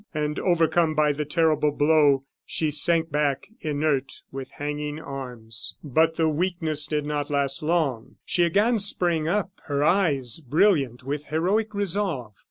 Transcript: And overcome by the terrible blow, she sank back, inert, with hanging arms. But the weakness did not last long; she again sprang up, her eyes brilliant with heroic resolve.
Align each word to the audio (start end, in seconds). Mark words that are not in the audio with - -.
And 0.15 0.39
overcome 0.39 0.95
by 0.95 1.11
the 1.11 1.25
terrible 1.25 1.71
blow, 1.71 2.23
she 2.43 2.71
sank 2.71 3.11
back, 3.11 3.49
inert, 3.59 4.23
with 4.31 4.53
hanging 4.53 4.97
arms. 4.99 5.75
But 5.83 6.15
the 6.15 6.27
weakness 6.27 6.87
did 6.87 7.05
not 7.05 7.29
last 7.29 7.61
long; 7.61 8.15
she 8.25 8.41
again 8.41 8.79
sprang 8.79 9.27
up, 9.27 9.51
her 9.65 9.83
eyes 9.83 10.39
brilliant 10.39 11.03
with 11.03 11.25
heroic 11.25 11.75
resolve. 11.75 12.33